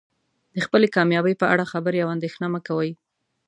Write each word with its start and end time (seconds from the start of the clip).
د 0.53 0.57
خپلې 0.65 0.87
کامیابۍ 0.95 1.33
په 1.41 1.45
اړه 1.53 1.69
خبرې 1.71 1.99
او 2.01 2.09
اندیښنه 2.15 2.47
مه 2.53 2.59
کوئ. 2.67 2.91